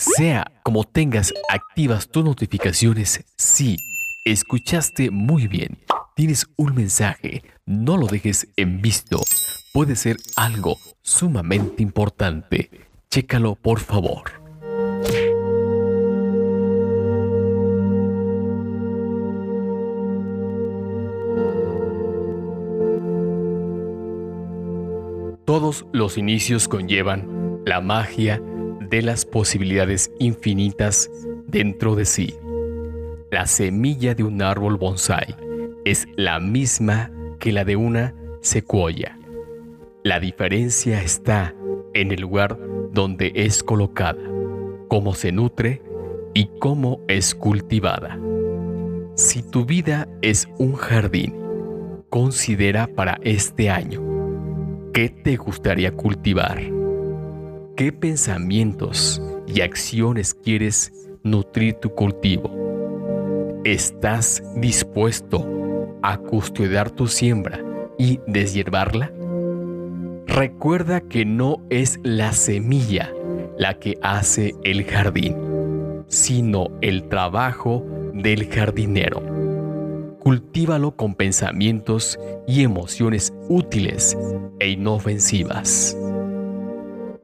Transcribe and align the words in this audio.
Sea 0.00 0.50
como 0.62 0.84
tengas 0.84 1.30
activas 1.50 2.08
tus 2.08 2.24
notificaciones, 2.24 3.22
sí, 3.36 3.76
escuchaste 4.24 5.10
muy 5.10 5.46
bien. 5.46 5.78
Tienes 6.16 6.46
un 6.56 6.74
mensaje, 6.74 7.42
no 7.66 7.98
lo 7.98 8.06
dejes 8.06 8.48
en 8.56 8.80
visto. 8.80 9.20
Puede 9.74 9.96
ser 9.96 10.16
algo 10.36 10.78
sumamente 11.02 11.82
importante. 11.82 12.70
Chécalo 13.10 13.56
por 13.56 13.78
favor. 13.78 14.30
Todos 25.44 25.84
los 25.92 26.16
inicios 26.16 26.68
conllevan 26.68 27.60
la 27.66 27.82
magia 27.82 28.40
de 28.90 29.02
las 29.02 29.24
posibilidades 29.24 30.10
infinitas 30.18 31.10
dentro 31.46 31.94
de 31.94 32.04
sí. 32.04 32.34
La 33.30 33.46
semilla 33.46 34.14
de 34.14 34.24
un 34.24 34.42
árbol 34.42 34.76
bonsai 34.76 35.34
es 35.84 36.06
la 36.16 36.40
misma 36.40 37.10
que 37.38 37.52
la 37.52 37.64
de 37.64 37.76
una 37.76 38.14
secuoya. 38.40 39.18
La 40.02 40.20
diferencia 40.20 41.02
está 41.02 41.54
en 41.94 42.12
el 42.12 42.20
lugar 42.20 42.58
donde 42.92 43.32
es 43.34 43.62
colocada, 43.62 44.22
cómo 44.88 45.14
se 45.14 45.32
nutre 45.32 45.82
y 46.34 46.50
cómo 46.58 47.00
es 47.08 47.34
cultivada. 47.34 48.18
Si 49.14 49.42
tu 49.42 49.64
vida 49.64 50.08
es 50.22 50.48
un 50.58 50.74
jardín, 50.74 51.34
considera 52.08 52.86
para 52.88 53.20
este 53.22 53.70
año 53.70 54.10
¿Qué 54.92 55.08
te 55.08 55.36
gustaría 55.36 55.92
cultivar? 55.92 56.79
¿Qué 57.80 57.94
pensamientos 57.94 59.22
y 59.46 59.62
acciones 59.62 60.34
quieres 60.34 60.92
nutrir 61.22 61.76
tu 61.76 61.88
cultivo? 61.88 62.50
¿Estás 63.64 64.42
dispuesto 64.56 65.46
a 66.02 66.18
custodiar 66.18 66.90
tu 66.90 67.06
siembra 67.06 67.58
y 67.96 68.20
deshiervarla? 68.26 69.10
Recuerda 70.26 71.00
que 71.00 71.24
no 71.24 71.56
es 71.70 71.98
la 72.02 72.34
semilla 72.34 73.14
la 73.56 73.78
que 73.78 73.96
hace 74.02 74.54
el 74.62 74.84
jardín, 74.84 76.04
sino 76.06 76.66
el 76.82 77.08
trabajo 77.08 77.82
del 78.12 78.46
jardinero. 78.50 79.22
Cultívalo 80.18 80.94
con 80.96 81.14
pensamientos 81.14 82.18
y 82.46 82.62
emociones 82.62 83.32
útiles 83.48 84.18
e 84.58 84.68
inofensivas. 84.68 85.96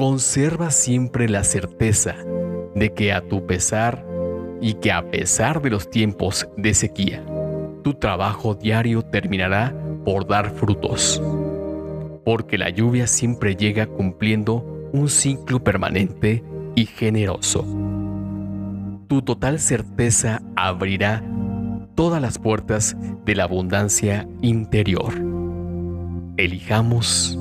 Conserva 0.00 0.70
siempre 0.70 1.28
la 1.28 1.44
certeza 1.44 2.16
de 2.74 2.94
que 2.94 3.12
a 3.12 3.20
tu 3.20 3.46
pesar 3.46 4.02
y 4.58 4.72
que 4.72 4.92
a 4.92 5.10
pesar 5.10 5.60
de 5.60 5.68
los 5.68 5.90
tiempos 5.90 6.48
de 6.56 6.72
sequía, 6.72 7.22
tu 7.82 7.92
trabajo 7.92 8.54
diario 8.54 9.02
terminará 9.02 9.74
por 10.06 10.26
dar 10.26 10.52
frutos. 10.52 11.22
Porque 12.24 12.56
la 12.56 12.70
lluvia 12.70 13.06
siempre 13.06 13.56
llega 13.56 13.88
cumpliendo 13.88 14.88
un 14.94 15.10
ciclo 15.10 15.62
permanente 15.62 16.42
y 16.74 16.86
generoso. 16.86 17.66
Tu 19.06 19.20
total 19.20 19.60
certeza 19.60 20.40
abrirá 20.56 21.22
todas 21.94 22.22
las 22.22 22.38
puertas 22.38 22.96
de 23.26 23.34
la 23.34 23.44
abundancia 23.44 24.26
interior. 24.40 25.12
Elijamos 26.38 27.38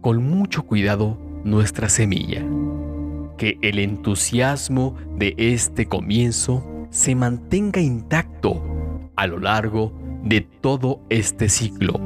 con 0.00 0.24
mucho 0.24 0.64
cuidado 0.64 1.29
nuestra 1.44 1.88
semilla. 1.88 2.44
Que 3.36 3.58
el 3.62 3.78
entusiasmo 3.78 4.96
de 5.16 5.34
este 5.36 5.86
comienzo 5.86 6.64
se 6.90 7.14
mantenga 7.14 7.80
intacto 7.80 8.62
a 9.16 9.26
lo 9.26 9.38
largo 9.38 9.92
de 10.24 10.42
todo 10.42 11.00
este 11.08 11.48
ciclo 11.48 12.00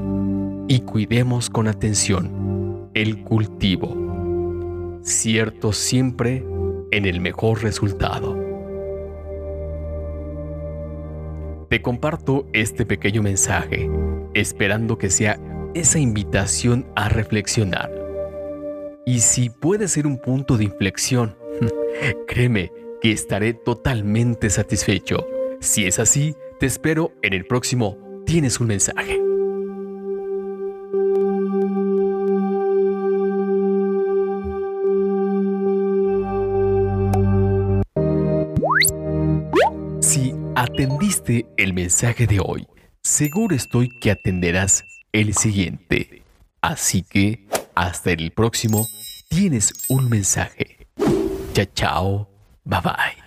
y 0.69 0.81
cuidemos 0.81 1.51
con 1.51 1.69
atención 1.69 2.91
el 2.95 3.23
cultivo, 3.25 5.01
cierto 5.03 5.73
siempre 5.73 6.45
en 6.93 7.07
el 7.07 7.21
mejor 7.21 7.63
resultado. 7.63 8.39
Te 11.69 11.83
comparto 11.83 12.47
este 12.53 12.87
pequeño 12.87 13.23
mensaje, 13.23 13.91
esperando 14.33 14.97
que 14.97 15.11
sea 15.11 15.41
esa 15.75 15.99
invitación 15.99 16.87
a 16.95 17.09
reflexionar. 17.09 18.04
Y 19.07 19.21
si 19.21 19.51
puede 19.51 19.89
ser 19.89 20.07
un 20.07 20.19
punto 20.19 20.57
de 20.57 20.65
inflexión, 20.65 21.37
créeme 22.27 22.73
que 23.01 23.13
estaré 23.13 23.55
totalmente 23.55 24.51
satisfecho. 24.51 25.27
Si 25.61 25.87
es 25.87 25.99
así, 25.99 26.35
te 26.59 26.67
espero 26.67 27.13
en 27.23 27.35
el 27.35 27.47
próximo 27.47 27.99
Tienes 28.27 28.59
un 28.59 28.69
mensaje. 28.69 29.21
atendiste 40.75 41.47
el 41.57 41.73
mensaje 41.73 42.27
de 42.27 42.41
hoy, 42.41 42.67
seguro 43.01 43.55
estoy 43.55 43.89
que 44.01 44.11
atenderás 44.11 44.85
el 45.13 45.35
siguiente. 45.35 46.23
Así 46.61 47.03
que, 47.03 47.47
hasta 47.75 48.13
el 48.13 48.33
próximo, 48.33 48.89
tienes 49.29 49.73
un 49.89 50.09
mensaje. 50.09 50.87
Chao, 51.53 51.67
chao, 51.75 52.31
bye 52.65 52.81
bye. 52.81 53.24